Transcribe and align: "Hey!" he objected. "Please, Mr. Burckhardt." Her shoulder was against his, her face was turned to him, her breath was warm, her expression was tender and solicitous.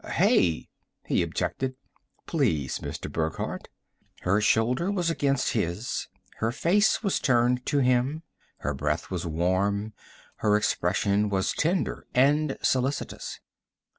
"Hey!" 0.13 0.67
he 1.05 1.21
objected. 1.21 1.75
"Please, 2.25 2.79
Mr. 2.79 3.07
Burckhardt." 3.11 3.67
Her 4.21 4.41
shoulder 4.41 4.89
was 4.89 5.11
against 5.11 5.53
his, 5.53 6.07
her 6.37 6.51
face 6.51 7.03
was 7.03 7.19
turned 7.19 7.67
to 7.67 7.77
him, 7.81 8.23
her 8.61 8.73
breath 8.73 9.11
was 9.11 9.27
warm, 9.27 9.93
her 10.37 10.57
expression 10.57 11.29
was 11.29 11.53
tender 11.53 12.07
and 12.15 12.57
solicitous. 12.63 13.41